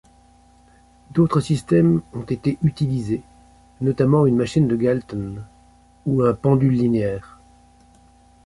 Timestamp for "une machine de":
4.25-4.75